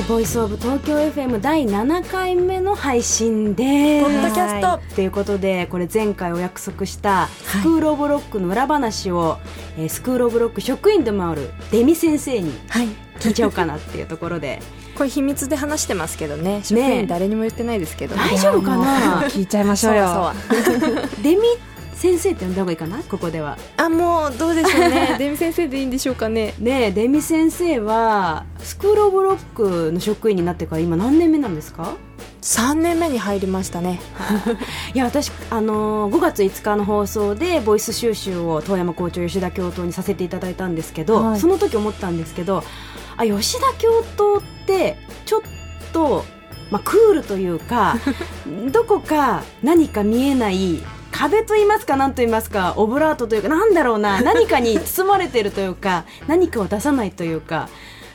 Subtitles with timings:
[0.00, 4.04] Voice of 東京 FM 第7回目の配信です。
[4.04, 4.66] ポッドキャスト。
[4.66, 4.94] はい。
[4.94, 9.38] ということで、これ前回お約束した School of Lock の裏話を、
[9.76, 12.88] えー School of Lock 職員でもあるデミ先生にはい。
[13.20, 14.60] 聞いちゃおうかなっていうところで、
[14.96, 16.60] これ秘密で話してますけどね。
[16.64, 19.22] 職員誰にも言ってないですけど、大丈夫かな？
[19.28, 20.32] 聞いちゃいましょうよ。
[20.50, 20.56] そ
[20.86, 21.42] う デミ
[22.02, 23.00] 先生って呼んだ方がいいかな？
[23.04, 23.56] ここでは。
[23.76, 25.14] あもうどうでしょうね。
[25.20, 26.54] デミ先生でいいんでしょうかね。
[26.58, 31.94] ねえデミ先生は School of Lock の職員になってから今何年目なんですか
[32.42, 34.00] ？3年目に入りましたね。
[34.94, 41.40] いや私、あのー5月5日の放送でボイス収集を遠山校長吉田教頭にさせていただいたんですけど、はい。
[41.40, 42.64] その時思ったんですけど
[43.16, 45.40] あ吉田教頭ってちょっ
[45.92, 46.24] と、
[46.72, 47.96] まあ、クールというか
[48.72, 50.82] どこか何か見えない
[51.22, 57.68] 壁と言いますか何と言いますかオブラートというかなんだろうな何かに包まれてるというか何かを出さないというか。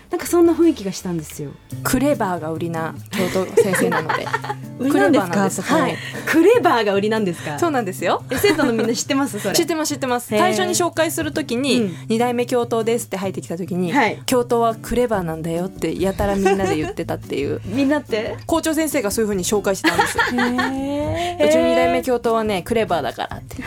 [0.10, 1.52] なんかそんな雰囲気がしたんですよ。
[1.84, 4.26] クレバーが売りな教頭先生なので。
[4.80, 5.32] 売りなんですか？
[5.32, 5.62] クレバーなんです。
[5.62, 5.98] はい。
[6.26, 7.60] クレバーが売りなんですか？
[7.60, 8.24] そうなんですよ。
[8.30, 9.38] え生徒のみんな知ってます？
[9.40, 9.56] それ。
[9.56, 10.28] 知ってます知ってます。
[10.30, 17.60] 最初に紹介するときにうん「二代目教頭です」って入ってきたときにはい「教頭はクレバーなんだよ」ってやたらみんなで言ってたっていう。
[17.66, 18.38] みんなって？
[18.46, 23.58] 校長先生がそういうふうに紹介してたんですへうちの二代目教頭はねクレバーだからって。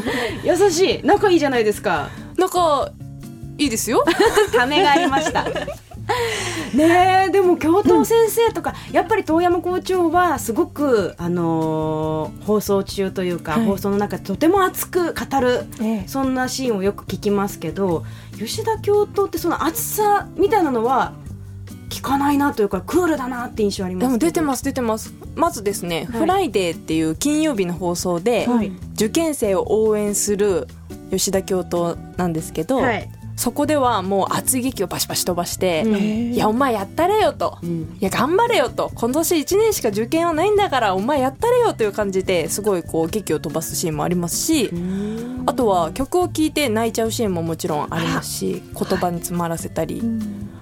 [0.48, 1.00] 優しい。
[1.04, 2.08] 仲いいじゃないですか。
[2.38, 2.90] 仲
[3.58, 4.02] いいですよ。
[4.56, 5.44] ためがありました
[6.74, 13.66] ねえでも教頭先生とか、やっぱり遠山校長はすごく、あのー放送中というか、はい。
[13.66, 16.04] 放送の中でとても熱く語るええ。
[16.06, 18.04] そんなシーンをよく聞きますけど
[18.38, 21.12] 吉田教頭ってその熱さみたいなのは
[21.88, 25.12] 聞かないなというかクールだなって印象ありますでも出てすます出てます。
[25.34, 30.66] まずですね、はいフライデーっていう金曜日の放送で、はい受験生を応援する
[31.10, 35.96] 吉田教頭なんですけど、はい、そこではもう熱い檄をバシバシ飛ばして「うん。
[36.34, 37.96] いやお前やったれよ」と「うん。
[37.98, 44.70] いや頑張れよ」と「今年1年しか受験はないんだからお前やったれよ」という感じですごいこう檄を飛ばすシーンもありますし、
[45.46, 50.02] あとは曲を聴いて泣いちゃうシーンももちろんありますし言葉に詰まらせたり、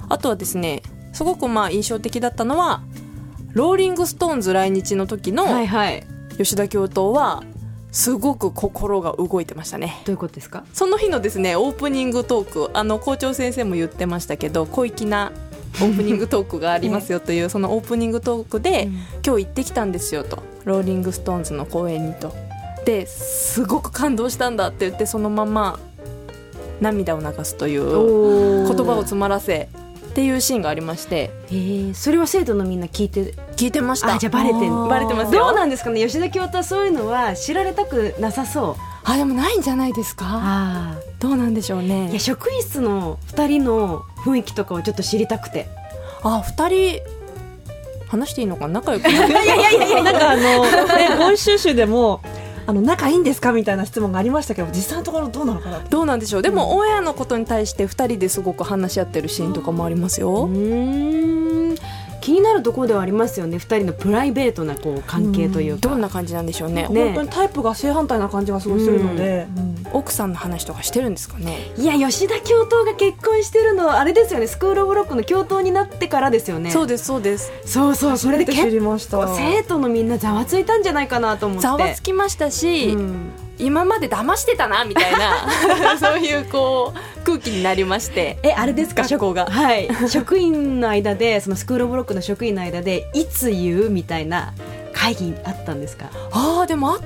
[0.09, 2.83] あとはですねすごくまあ印象的だったのは
[3.55, 5.47] ローリング・ストーンズ来日の時の
[6.37, 7.43] 吉田教頭は
[7.91, 10.03] すごく心が動いてましたね。
[10.05, 10.65] どういうことですか？
[10.73, 15.33] その日のですねオープニングトークあの校長先生も言ってましたけど小粋な
[15.77, 18.89] オープニングトークがありますよというそのオープニングトークで、
[19.25, 20.43] 今日行ってきたんですよと。
[20.65, 22.35] ローリング・ストーンズの公演にと。
[22.85, 25.79] ですごく感動したんだって言ってそのまま
[26.81, 29.69] 涙を流すという言葉を詰まらせ
[30.19, 31.31] っていうシーンがありまして。
[31.47, 34.17] えー、それは生徒のみんな聞いて聞いてました。
[34.17, 35.45] あじゃあバレてんバレてますよ。
[35.45, 36.05] どうなんですかね？
[36.05, 38.77] 吉田教頭はそういうのは知られたくなさそう。
[39.05, 40.27] あでもないんじゃないですか？
[40.29, 45.69] あどうなんでしょういやね職員室の2人の雰囲気とかをちょっと知りたくて。
[46.25, 47.01] あ二人
[48.09, 48.67] 話していいのか？
[48.67, 52.21] な仲良くない いやいやいやいやなんかあの、ね、ボイス収集でも
[52.69, 53.53] あの仲いいんですか？
[53.55, 56.43] みたいな質問がありましたけど実際のところどうなのかなどうなんでしょう。
[56.43, 61.58] でも、オンエアのことに対して2人ですごく話し合ってるシーンとかもありますうよ、ーん
[62.21, 63.57] 気になるところではありますよね。
[63.57, 65.89] 2人のプライベートなこう関係というか。
[65.89, 66.89] どんな感じなんでしょうね。
[66.89, 67.05] ね。
[67.05, 69.69] 本当にタイプが正反対な感じがすごいするので、うん。
[69.93, 71.73] 奥さんの話とかしてるんですかね。
[71.77, 74.47] いや吉田教頭が結婚してるのあれですよね。
[74.47, 76.71] スクール・オブ・ロックの教頭になってからですよね。
[76.71, 77.53] そうですそうです。
[77.65, 79.19] そうそうそれで結りました。
[79.19, 81.63] 構生徒のみんなざわついたんじゃないかなと思って。
[81.63, 85.99] ざわつきましたし、うん今まで騙してたなみたいな。
[85.99, 88.39] そういうこう空気になりまして。
[88.43, 89.03] えあれですか？
[89.03, 89.47] 学校が。
[89.47, 89.89] はい。
[90.09, 93.91] 職員の間でそのスクール・オブ・ロックの職員の間でいつ言う？
[93.91, 94.53] みたいな
[94.93, 96.07] 会議あったんですか？
[96.33, 97.01] ああでもあっ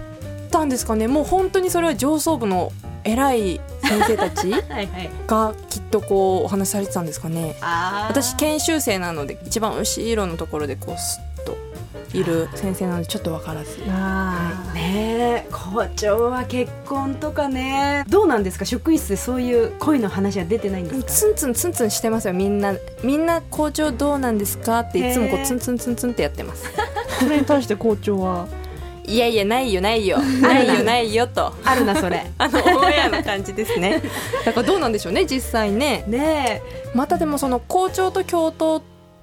[0.51, 1.09] たんですかね。
[1.09, 2.73] もう本当にそれは上層部の
[3.05, 5.11] 偉い先生たち はいはい。
[5.27, 7.57] がきっとこうお話しされてたんですかね。
[7.61, 10.97] あ私研修生なので一番後ろのところでこう
[12.13, 13.79] いる先生なのでちょっと分からず。
[13.89, 18.05] あーねえ校長は結婚とかね。
[18.09, 18.65] どうなんですか？
[18.65, 21.07] 職員室でそういう恋の話は出てないんですか？
[21.07, 22.35] ツンツンツンツンしてますよ。
[22.35, 24.81] みんなみんな校長どうなんですか？
[24.81, 26.65] っていつもこうツンツンツンツンってやってます。
[27.21, 28.47] それに対して校長は？
[29.05, 30.19] いやいやないよないよ。
[30.19, 30.63] な。
[30.63, 31.53] いよ ないよと。
[31.65, 32.25] あるなそれ。
[32.39, 34.01] あのオンエアの感じですね。
[34.47, 36.05] だからどうなんでしょうね実際ね。
[36.07, 36.63] ね
[36.95, 38.81] またでもその校長と教頭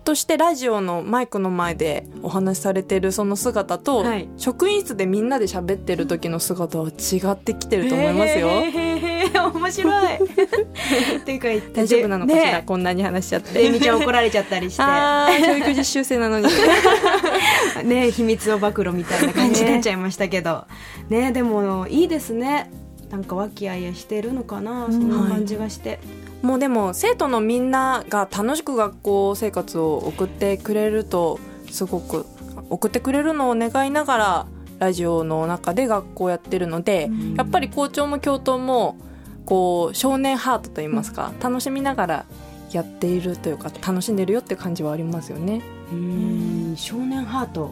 [0.10, 4.28] としてラジオのマイクの前でお話しされてるその姿と、はい。
[4.38, 10.16] 職員室でみんなで喋ってる時の姿は違ってきてえると思いますよ、へーへーへー面白い。
[10.18, 12.64] っていうか大丈夫なのかしら、ね。
[12.66, 13.64] こんなに話しちゃって。
[13.64, 14.82] えみちゃん怒られちゃったりして。
[15.46, 16.48] 教育実習生なのに。
[17.86, 20.66] ね秘密を暴露みたいな感じになっちゃいましたけど。
[21.10, 22.72] ねでもいいですね。
[23.12, 24.88] なんか和気あいあいしてるのかな。
[24.90, 26.00] そんな感じがして、
[26.42, 31.40] もうでも生徒のみんなが楽しく学校生活を送ってくれると
[31.70, 32.26] すごく
[32.70, 34.48] 送ってくれるのを願いながら
[34.80, 38.98] ラジオの中で学校やってるので、やっぱり校長も教頭も
[39.46, 42.26] こう少年ハートといいますか、楽しみながら
[42.72, 45.62] やっているというか楽しんでるよっていう感じはありますよね。
[45.92, 46.74] うん。
[46.78, 47.72] 少年ハート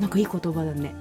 [0.00, 0.94] なんかいい言葉だね。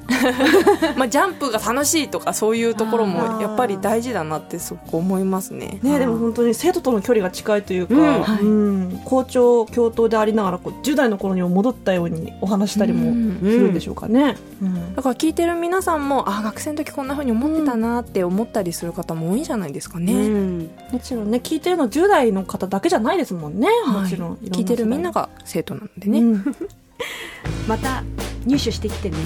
[0.96, 5.80] まあジャンプが楽しいとかそういうところもやっぱり大事だなってすごく思いますね。
[5.82, 8.22] ね、でも本当に生徒との距離が近いというか、うん。
[8.22, 8.42] はい。
[8.42, 9.02] うん。
[9.06, 14.38] 校長教頭でありながらこう10代の頃にも戻ったようにお話したりもするんでしょうかね。
[14.62, 14.96] うん。
[14.96, 20.14] だから聞いてる皆さんもあ学生の時こんな風に思ってたなって思ったりする方も多いんじゃないですかね。
[20.14, 20.70] うん。
[20.92, 24.30] もちろんね聞いてるの10代の方だけじゃないですもんね、もちろん。
[24.32, 26.56] はい聞いてるみんながが生徒なのでね、うん。
[27.68, 28.04] また
[28.46, 29.18] 入手してきてね。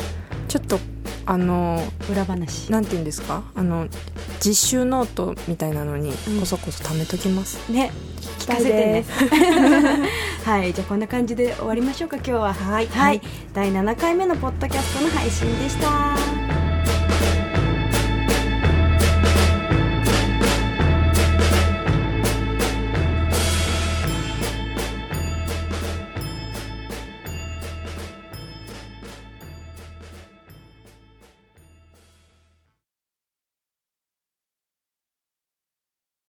[0.48, 0.80] ちょっと
[1.26, 2.72] あの裏話。
[2.72, 3.44] なんて言うんですか？
[3.56, 3.88] あの
[4.40, 6.40] 実習ノートみたいなのにうん。
[6.40, 7.92] こそこそ貯めときます、ね。
[8.40, 9.06] 聞かせてね。
[10.46, 10.74] はい。
[10.74, 12.54] じゃあこんな感じで終わりましょうか今日は。
[12.54, 12.88] はい。
[12.88, 13.22] はい、
[13.54, 16.37] 第7回目のポッドキャストの配信でした